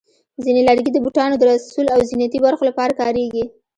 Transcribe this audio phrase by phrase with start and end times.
[0.43, 3.43] ځینې لرګي د بوټانو د سول او زینتي برخو لپاره کارېږي.